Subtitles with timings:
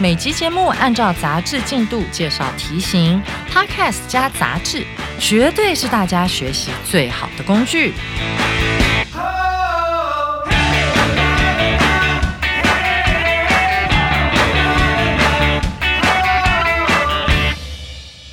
[0.00, 4.84] 每集节目按照杂志进度介绍题型，Podcast 加杂志，
[5.20, 7.92] 绝对是大家学习最好的工具。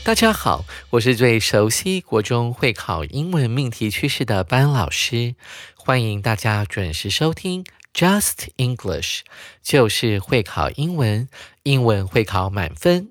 [0.04, 5.36] 大家好，我是最熟悉国中会考英文命题趋势的班老师，
[5.76, 9.22] 欢迎大家准时收听 Just English，
[9.62, 11.28] 就是会考英文，
[11.64, 13.10] 英文会考满分。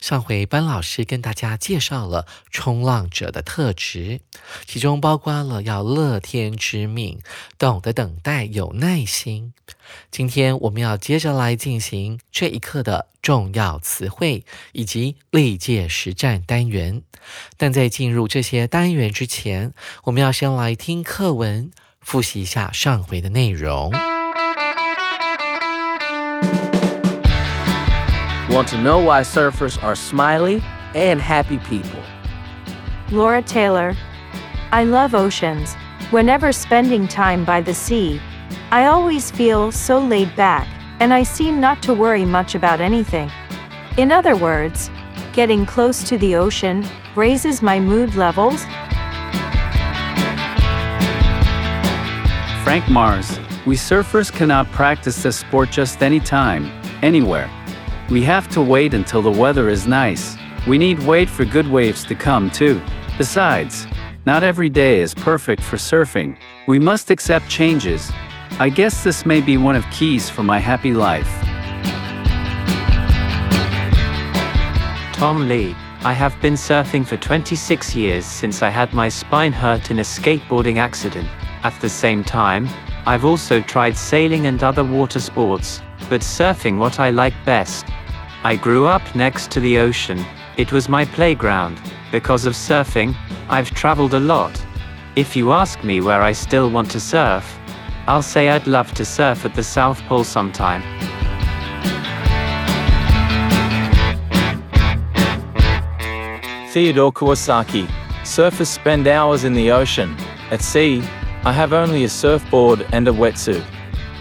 [0.00, 4.20] 上回班老师跟大家介绍了冲浪者的特质，
[4.66, 7.20] 其中包括了要乐天知命，
[7.58, 9.54] 懂得等待，有耐心。
[10.10, 17.02] 今天我们要接着来进行这一课的重要词汇以及历届实战单元。
[17.56, 19.72] 但在进入这些单元之前，
[20.04, 21.70] 我们要先来听课文，
[22.03, 23.91] 复习一下上回的内容。
[28.49, 30.61] Want to know why surfers are smiley
[30.93, 32.01] and happy people?
[33.11, 33.95] Laura Taylor.
[34.71, 35.75] I love oceans.
[36.11, 38.19] Whenever spending time by the sea,
[38.71, 40.67] I always feel so laid back,
[40.99, 43.29] and I seem not to worry much about anything.
[43.97, 44.89] In other words,
[45.33, 46.83] getting close to the ocean
[47.15, 48.65] raises my mood levels.
[52.64, 53.38] Frank Mars.
[53.66, 57.50] We surfers cannot practice this sport just any time, anywhere.
[58.08, 60.38] We have to wait until the weather is nice.
[60.66, 62.80] We need wait for good waves to come too.
[63.18, 63.86] Besides,
[64.24, 66.38] not every day is perfect for surfing.
[66.66, 68.10] We must accept changes.
[68.58, 71.28] I guess this may be one of keys for my happy life.
[75.12, 75.76] Tom Lee.
[76.02, 80.02] I have been surfing for 26 years since I had my spine hurt in a
[80.02, 81.28] skateboarding accident.
[81.64, 82.68] At the same time,
[83.06, 85.80] I've also tried sailing and other water sports,
[86.10, 87.86] but surfing what I like best.
[88.42, 90.22] I grew up next to the ocean.
[90.58, 91.80] It was my playground.
[92.12, 93.16] Because of surfing,
[93.48, 94.62] I've traveled a lot.
[95.16, 97.58] If you ask me where I still want to surf,
[98.06, 100.82] I'll say I'd love to surf at the South Pole sometime.
[106.72, 107.86] Theodore Kawasaki.
[108.22, 110.14] Surfers spend hours in the ocean.
[110.50, 111.02] At sea,
[111.46, 113.62] I have only a surfboard and a wetsuit.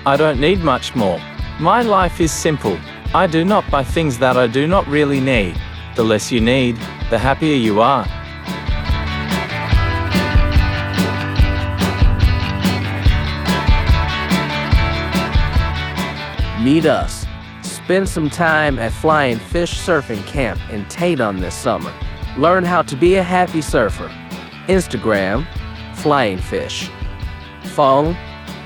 [0.06, 1.22] I don't need much more.
[1.58, 2.78] My life is simple.
[3.16, 5.56] I do not buy things that I do not really need.
[5.96, 6.76] The less you need,
[7.10, 8.06] the happier you are.
[16.62, 17.26] Meet us.
[17.62, 21.94] Spend some time at Flying Fish Surfing Camp in Tatum this summer.
[22.38, 24.10] Learn how to be a happy surfer.
[24.68, 25.48] Instagram,
[25.96, 26.90] Flying Fish.
[27.76, 28.16] Phone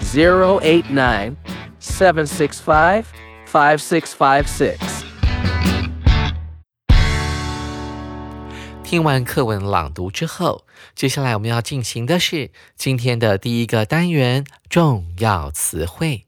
[0.02, 1.36] 089
[1.80, 3.04] 765
[3.46, 4.78] 5656.
[8.84, 10.66] 听完课文朗读之后，
[10.96, 16.27] 接下来我们要进行的是今天的第一个单元——重要词汇。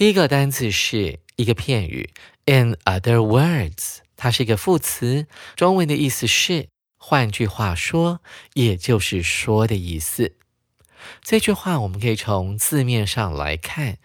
[0.00, 2.08] 第一个单词是一个片语
[2.46, 8.22] ，in other words，它是一个副词，中文的意思是换句话说，
[8.54, 10.36] 也就是说的意思。
[11.20, 13.98] 这句话我们可以从字面上来看，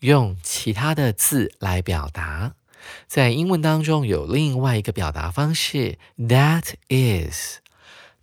[0.00, 2.54] 用其他的字来表达。
[3.06, 7.58] 在英文当中有另外一个表达方式，that is，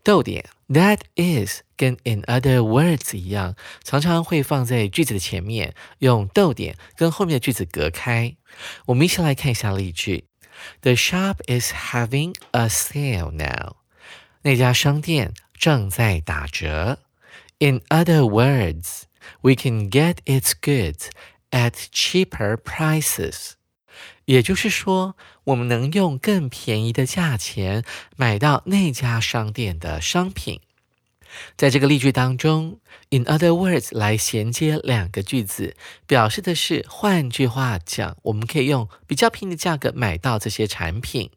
[0.02, 1.62] 逗点，that is。
[1.79, 8.37] 跟 in other words 一样，常常会放在句子的前面，用逗点跟后面的句子隔开。
[8.87, 10.25] 我们一起来看一下例句：
[10.83, 13.77] The shop is having a sale now。
[14.43, 16.99] 那家商店正在打折。
[17.59, 19.03] In other words,
[19.41, 21.07] we can get its goods
[21.51, 23.53] at cheaper prices。
[24.27, 27.85] 也就是说，我们能用更便宜的价钱
[28.17, 30.61] 买到那家商店的商品。
[31.58, 32.80] 在这个例句当中
[33.10, 35.76] ，in other words 来衔接两个句子，
[36.08, 41.32] 表示的是，换句话讲，我们可以用比较便宜的价格买到这些产品。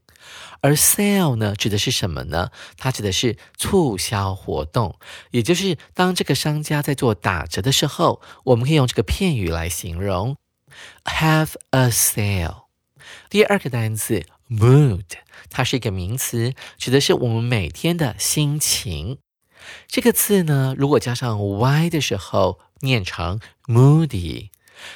[0.60, 2.50] 而 sale 呢，指的是什么呢？
[2.76, 4.96] 它指的是促销活动，
[5.32, 10.36] 也就是当这个商家在做打折的时候，我们可以用这个片语来形容
[11.04, 12.66] ，have a sale。
[13.28, 15.02] 第二个单词 mood，
[15.50, 19.18] 它是一个名词，指的是我们每天的心情。
[19.86, 24.50] 这个字呢，如果加上 y 的时候，念成 moody，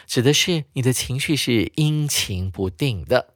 [0.06, 3.34] 指的是你的情绪是阴晴不定的。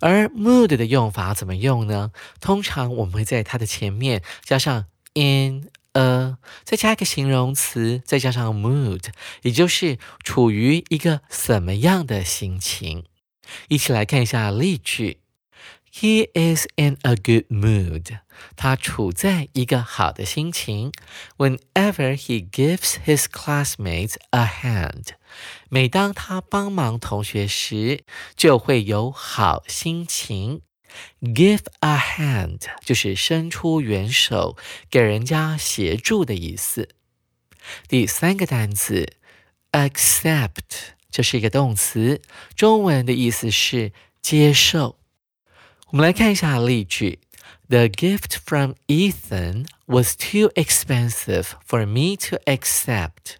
[0.00, 2.10] 而 mood 的用法怎么用呢？
[2.40, 9.04] 通常我们会在它的前面加上 in a，再加一个形容词，再加上 mood，
[9.42, 13.04] 也就是处于一个什么样的心情。
[13.68, 15.18] 一起来看一下例句
[15.93, 18.19] ：He is in a good mood。
[18.55, 20.93] 他处在一个好的心情。
[21.37, 25.07] Whenever he gives his classmates a hand，
[25.69, 28.03] 每当他帮忙同学时，
[28.35, 30.61] 就会有好心情。
[31.21, 34.57] Give a hand 就是伸出援手，
[34.89, 36.89] 给人家协助的意思。
[37.87, 39.13] 第三个单词
[39.73, 42.21] accept，这是一个动词，
[42.55, 43.91] 中文的意思是
[44.21, 44.97] 接受。
[45.94, 47.20] 我们来看一下例句。
[47.68, 53.36] The gift from Ethan was too expensive for me to accept.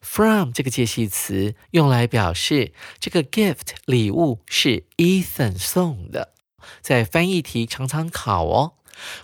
[0.00, 6.34] From 这个介系词用来表示这个 gift 礼物是 Ethan 送的，
[6.80, 8.74] 在翻译题常常考哦。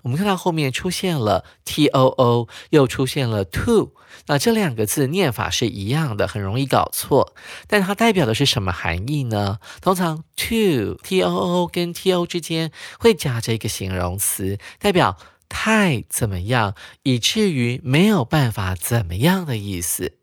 [0.02, 3.92] 我们看到后面出现了 t o o，又出现了 to，
[4.26, 7.34] 那这两个字念法是一样的，很容易搞错。
[7.66, 9.58] 但它代表的是什么含义呢？
[9.80, 15.16] 通常 to t o o 跟 t o 之间会夹着一个形容词，代表
[15.48, 20.18] 太怎么样，以至于没有办法怎么样的意思。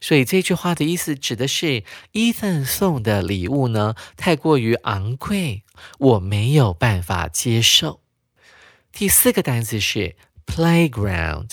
[0.00, 5.62] 所以这句话的意思指的是 Ethan 送的礼物呢，太过于昂贵，
[5.98, 8.00] 我没有办法接受。
[8.92, 10.14] 第四个单词是
[10.46, 11.50] playground，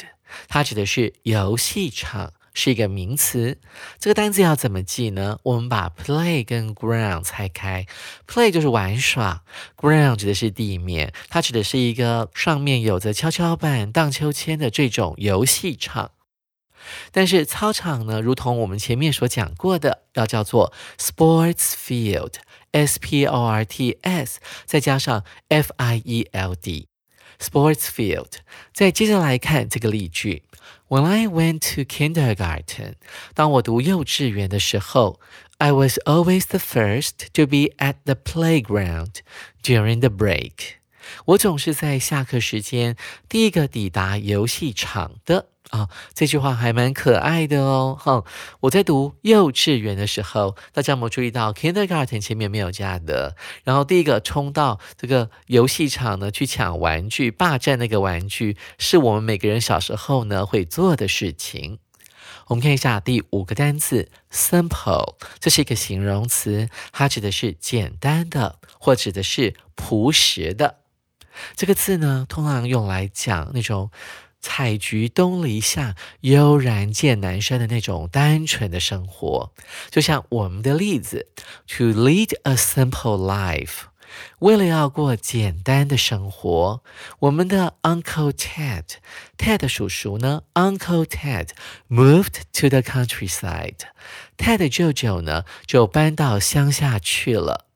[0.48, 3.60] 它指的是游戏场，是一个名词。
[4.00, 5.40] 这个单词要怎么记呢？
[5.44, 7.86] 我们把 play 跟 ground 拆开
[8.28, 9.44] ，play 就是玩耍
[9.78, 16.12] ，ground 指的是地面，它指的是一个上面有着跷跷板、荡秋千的这种游戏场。
[17.12, 26.88] 但是操场呢，如同我们前面所讲过的，要叫做 sports field，s p o r t s，再加上 f i e l d。
[27.39, 28.39] Sports field。
[28.73, 30.43] 再接着来看这个例句：
[30.89, 32.95] When I went to kindergarten，
[33.35, 35.21] 当我读幼稚园的时候，
[35.59, 39.21] I was always the first to be at the playground
[39.63, 40.77] during the break。
[41.26, 42.96] 我总是在下课时间
[43.28, 45.48] 第一个抵达游戏场的。
[45.72, 47.98] 啊，这句话还蛮可爱的哦。
[48.00, 48.24] 哈，
[48.62, 53.36] 我在读幼稚园的时候，大家有没有注意到 kindergarten 前面没有加的？
[53.66, 61.80] 然后第一个冲到这个游戏场呢，去抢玩具，霸占那个玩具，是我们每个人小时候呢会做的事情。
[62.48, 70.78] 我们看一下第五个单词 simple，这是一个形容词，它指的是简单的，或指的是朴实的。
[71.56, 73.92] 这个字呢，通常用来讲那种。
[74.40, 79.52] 采菊东篱下，悠然见南山的那种单纯的生活，
[79.90, 81.28] 就像我们的例子
[81.68, 83.88] ，to lead a simple life，
[84.40, 86.82] 为了要过简单的生活，
[87.20, 91.50] 我们的 Uncle Ted，Ted 叔叔呢，Uncle Ted
[91.90, 97.67] moved to the countryside，Ted 舅舅呢就搬到乡下去了。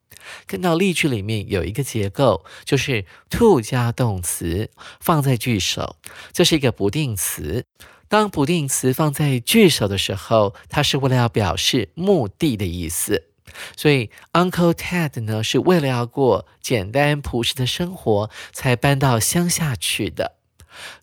[0.47, 5.97] 看到例句里面有一个结构，就是 to 加动词放在句首，
[6.31, 7.65] 这是一个不定词。
[8.07, 13.27] 当不定词放在句首的时候，它是为了要表示目的的意思。
[13.75, 20.37] 所以 Uncle Ted 呢，是为了要过简单朴实的生活，才搬到乡下去的。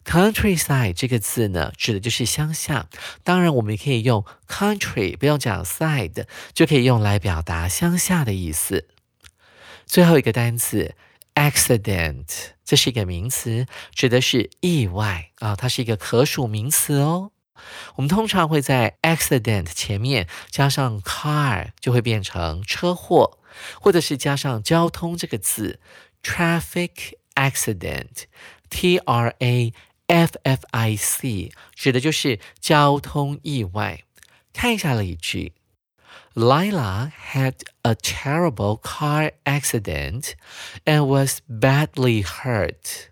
[0.04, 2.88] Countryside 这个字呢，指的就是乡下。
[3.22, 8.88] 当然，我们也可以用 country，不用讲 side，就可以用来表达乡下的意思。
[9.88, 10.94] 最后一个单词
[11.34, 12.26] accident，
[12.62, 17.32] 这是一个名词，指的是意外啊，它是一个可数名词哦。
[17.96, 23.38] 我们通常会在 accident 前面加上 car，就会变成车祸，
[23.80, 25.80] 或者是加上交通这个字
[26.22, 29.72] traffic accident，T R A
[30.06, 34.02] F F I C，指的就是交通意外。
[34.52, 35.54] 看一下例句。
[36.38, 40.36] Lila had a terrible car accident
[40.86, 43.08] and was badly hurt.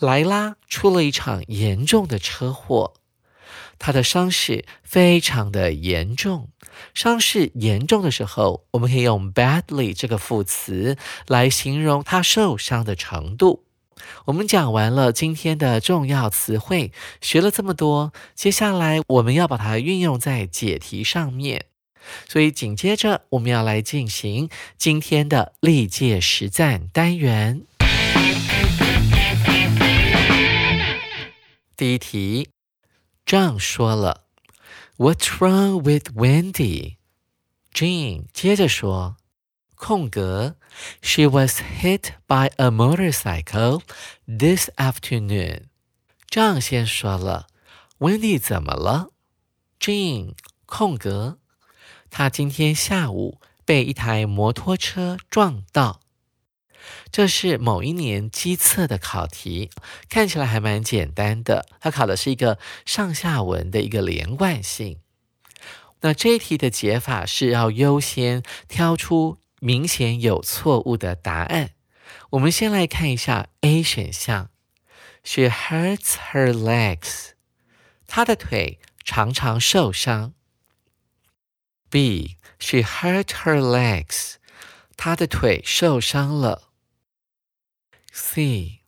[0.00, 2.94] 莱拉出了一场严重的车祸。
[3.78, 6.48] 她的伤势非常的严重。
[6.92, 10.96] 伤势严重的时候，我们可以用 badly 这个副词
[11.28, 13.62] 来形容她受伤的程度。
[14.24, 21.66] 我们讲完了今天的重要词汇，学了这么多，接下来我们要把它运用在解题上面。
[22.28, 27.62] 所以紧接着我们要来进行今天的历届实战单元。
[31.76, 32.48] 第一题，
[33.26, 34.24] 这样说了
[34.96, 39.18] ：“What's wrong with Wendy？”Jean 接着说
[39.76, 40.56] ：“空格
[41.02, 43.82] ，She was hit by a motorcycle
[44.26, 45.64] this afternoon。”
[46.30, 47.48] 张先说了
[47.98, 49.10] ，Wendy 怎么了
[49.78, 50.32] ？Jean
[50.64, 51.38] 空格，
[52.10, 56.00] 他今天下午被一台摩托车撞到。
[57.10, 59.70] 这是某一年机测的考题，
[60.08, 61.66] 看起来还蛮简单的。
[61.80, 65.00] 它考的是一个上下文的一个连贯性。
[66.02, 71.70] 那这一题的解法是要优先挑出明显有错误的答案。
[72.30, 74.50] 我们先来看一下 A 选项
[75.24, 77.30] ，She hurts her legs，
[78.06, 80.34] 她的腿常常受伤。
[81.90, 84.34] B，She hurt her legs，
[84.96, 86.64] 她的腿受伤了。
[88.12, 88.80] C.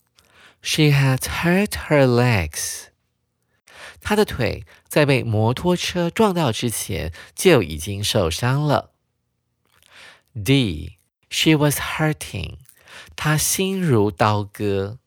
[0.62, 2.86] She had hurt her legs.
[4.00, 8.92] 她的腿在被摩托车撞到之前就已经受伤了。
[10.32, 10.96] D.
[11.30, 12.58] She was hurting.
[13.16, 14.98] 她心如刀割。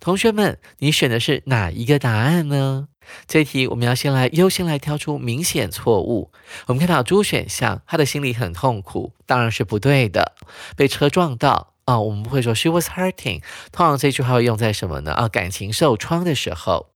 [0.00, 2.88] 同学们，你选的是哪一个答案呢？
[3.26, 6.30] 这题我们要先来优先来挑出明显错误。
[6.66, 10.34] 我们看到 D 选项，他的心里很痛苦，当然是不对的。
[10.76, 11.74] 被车撞到。
[11.88, 15.12] 啊，我们不会说 she was hurting，通常这句话会用在什么呢？
[15.12, 16.90] 啊，感情受创的时候。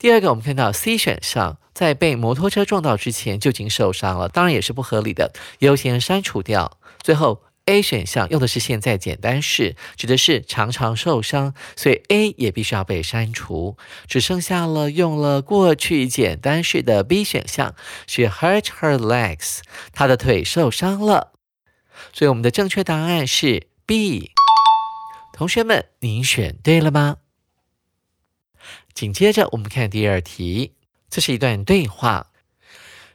[0.00, 6.76] 第二个，我们看到 C 选项，在被摩托车撞到之前就已经受伤了，当然也是不合理的，优先删除掉。
[7.00, 13.76] 最后 A 选项用的是现在简单式，指的是常常受伤，所以 A 也必须要被删除，
[14.08, 17.74] 只剩下了用了过去简单式的 B 选项
[18.06, 19.58] ，she hurt her legs，
[19.92, 21.32] 她的腿受伤了。
[22.12, 23.68] 所以我们的正确答案是。
[23.88, 24.32] B，
[25.32, 27.18] 同学们，您选对了吗？
[28.92, 30.72] 紧接着我们看第二题，
[31.08, 32.32] 这是一段对话。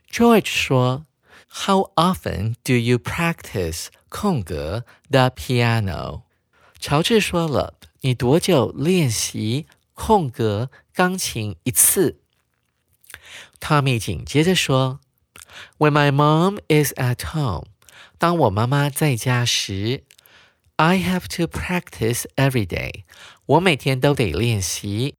[0.09, 1.05] George 说
[1.49, 6.22] ：“How often do you practice 空格 the piano？”
[6.78, 12.18] 乔治说了：“你多久练习空格钢琴一次？”
[13.60, 15.00] Tommy 紧接着说：“
[15.78, 17.66] When my mom is at home，
[18.18, 20.04] 当我妈妈在家时。”
[20.78, 23.04] I have to practice every day.
[23.46, 25.14] 我每天都得练习。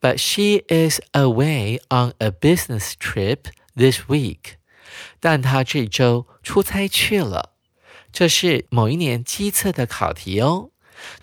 [0.00, 4.56] But she is away on a business trip this week.
[5.20, 7.52] 但她这周出差去了。
[8.17, 10.71] 这是某一年机测的考题哦。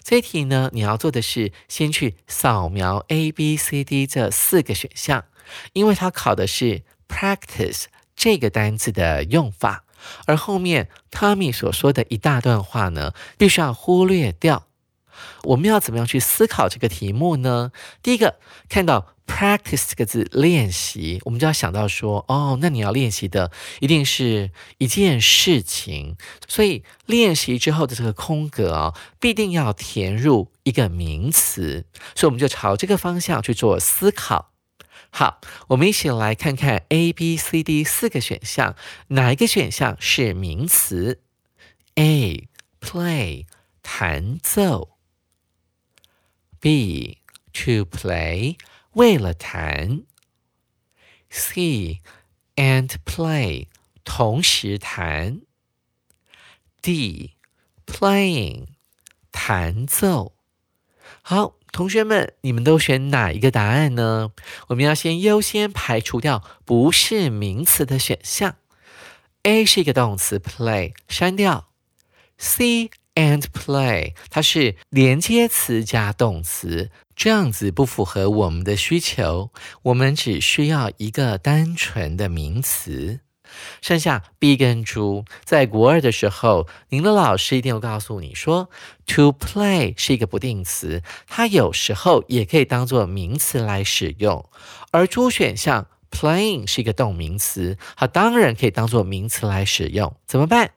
[0.04, 5.24] 这题呢，你要做的是先去扫描 A、B、C、D 这四个选项，
[5.72, 9.84] 因为它考的是 practice 这个单词的用法。
[10.26, 14.68] 而后面汤米所说的一大段话呢，必须要忽略掉。
[15.42, 17.72] 我们要怎么样去思考这个题目呢？
[18.04, 23.50] 第一个，看到 practice 这个字，练习，我们就要想到说，哦，那你要练习的
[23.80, 26.16] 一定是一件事情，
[26.46, 34.52] 所以练习之后的这个空格啊，必定要填入一个名词，所以我们就朝这个方向去做思考。
[35.10, 38.76] 好，我们一起来看看 A、B、C、D 四个选项，
[39.08, 41.20] 哪一个选项是名词
[41.94, 42.48] ？A.
[42.80, 43.46] Play
[43.82, 44.90] 弹奏。
[46.60, 47.18] B.
[47.52, 48.56] To play
[48.94, 50.02] 为了弹。
[51.30, 52.00] C.
[52.56, 53.68] And play
[54.04, 55.42] 同时弹。
[56.82, 57.34] D.
[57.86, 58.66] Playing
[59.30, 60.34] 弹奏。
[61.22, 61.54] 好。
[61.74, 64.30] 同学们，你们都选哪一个答案呢？
[64.68, 68.54] 我们要先优先排除掉不是名词的选项。
[69.42, 71.72] A 是一个动词，play 删掉。
[72.38, 79.50] C and play 它是连接词加动词，这样子不符合我们的需求。
[79.82, 83.20] 我们只需要一个单纯的名词。
[83.80, 88.68] 剩下 B 跟猪，在国二的时候，您的老师一定会告诉你说
[89.06, 94.44] ，to play 是一个不定词，它有时候也可以当做名词来使用。
[94.90, 100.16] 而猪选项 playing 是一个动名词，它当然可以当做名词来使用。
[100.26, 100.72] 怎么办？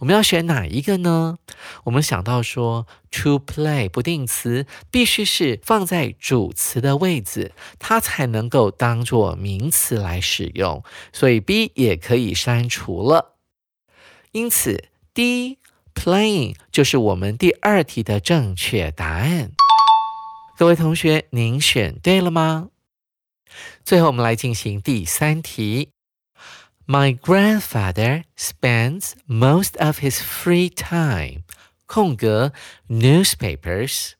[0.00, 1.38] 我们要选哪一个呢？
[1.84, 13.36] 我们想到说，to play 不定词必须是放在主词的位置，它才能够当做名词来使用，所以 B 也可以删除了。
[14.32, 15.58] 因此，D
[15.94, 19.52] playing 就是我们第二题的正确答案。
[20.56, 22.68] 各位同学，您选对了吗？
[23.84, 25.90] 最后，我们来进行第三题。
[26.92, 31.44] My grandfather spends most of his free time
[31.86, 32.52] 空格
[32.86, 34.10] newspapers。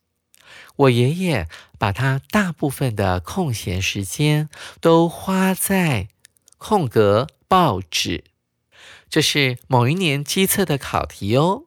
[0.77, 1.49] 我爷爷
[1.79, 4.49] 把他大部分的空闲时间
[4.81, 6.09] 都花在
[6.57, 8.25] 空格报纸。
[9.11, 11.65] 这是某一年机测的考题哦。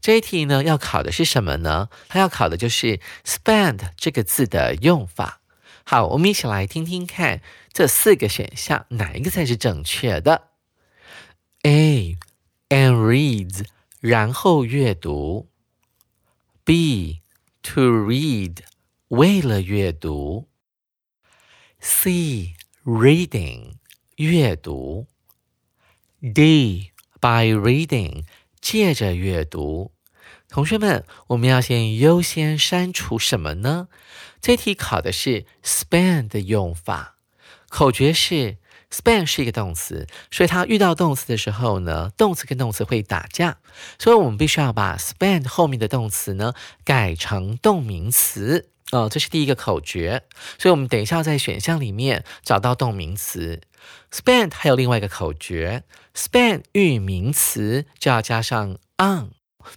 [0.00, 1.90] 这一题呢，要考的是什么呢？
[2.08, 5.41] 它要考的就是 spend 这个字的用法。
[5.84, 10.50] 好，我们一起来听听看这四个选项哪一个才是正确的
[11.62, 12.18] ？A
[12.68, 13.66] and reads，
[14.00, 15.48] 然后阅读。
[16.64, 17.20] B
[17.62, 18.58] to read，
[19.08, 20.48] 为了阅读。
[21.80, 23.74] C reading，
[24.16, 25.08] 阅读。
[26.20, 28.24] D by reading，
[28.60, 29.91] 借着阅读。
[30.52, 33.88] 同学们，我们要先优先删除什么呢？
[34.42, 37.16] 这题考的是 spend 的用法，
[37.70, 38.58] 口诀是
[38.90, 43.56] spend 是一个动词，所以它遇到动词的时候呢，动词跟动词会打架，
[43.98, 46.52] 所以我们必须要把 spend 后面的动词呢
[46.84, 50.24] 改成动名词哦，这是第一个口诀。
[50.58, 53.62] 所以我们等一下在选项里面找到动名词
[54.12, 59.30] spend，还有另外一个口诀，spend 遇名词就要加上 on。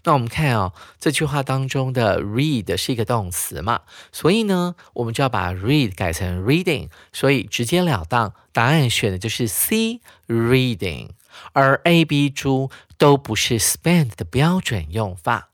[0.04, 11.10] 那我们看哦，这句话当中的 read 是一个动词嘛，所以呢，我们就要把 read 改成 reading，所以直截了当，答案选的就是 C reading，
[11.54, 15.50] 而 A、B、猪都不是 spend 的标准用法。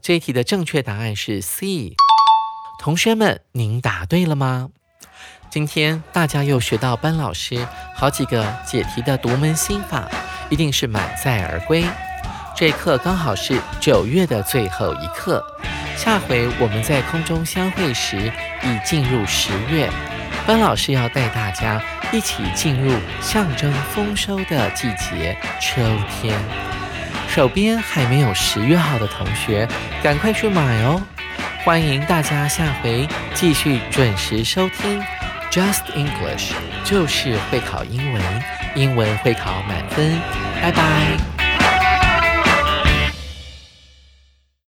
[0.00, 1.96] 这一题的正确答案是 C。
[2.78, 4.70] 同学们，您答对了吗？
[5.50, 10.10] 今天大家又学到班老师好几个解题的独门心法，
[10.50, 11.84] 一定是满载而归。
[12.56, 15.44] 这一课刚好是九月的最后一课，
[15.96, 18.32] 下回我们在空中相会时
[18.62, 19.90] 已进入十月，
[20.46, 26.38] 班老师要带大家一起进入象征丰收的季节——秋天。
[27.28, 29.66] 手边还没有十月号的同学，
[30.00, 31.02] 赶快去买哦！
[31.64, 35.02] 欢迎大家下回继续准时收听
[35.50, 36.52] Just English，
[36.84, 38.22] 就是会考英文，
[38.76, 40.20] 英文会考满分。
[40.62, 41.33] 拜拜。